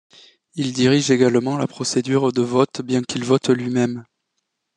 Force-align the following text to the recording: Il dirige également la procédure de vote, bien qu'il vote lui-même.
Il 0.55 0.73
dirige 0.73 1.11
également 1.11 1.57
la 1.57 1.67
procédure 1.67 2.31
de 2.31 2.41
vote, 2.41 2.81
bien 2.81 3.03
qu'il 3.03 3.23
vote 3.23 3.49
lui-même. 3.49 4.03